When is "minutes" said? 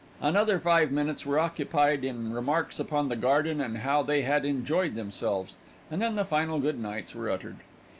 0.91-1.27